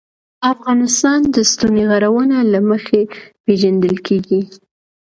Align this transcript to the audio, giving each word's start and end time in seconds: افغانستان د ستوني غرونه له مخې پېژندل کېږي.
افغانستان 0.53 1.19
د 1.35 1.37
ستوني 1.51 1.83
غرونه 1.91 2.37
له 2.51 2.59
مخې 2.69 3.01
پېژندل 3.43 3.95
کېږي. 4.07 4.41